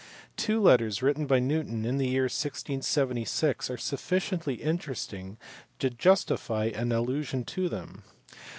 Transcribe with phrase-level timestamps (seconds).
[0.35, 5.37] Two letters written by Newton in the year 1676 are sufficiently interesting
[5.77, 8.01] to justify an allusion to them.